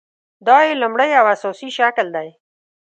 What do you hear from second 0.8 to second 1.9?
لومړۍ او اساسي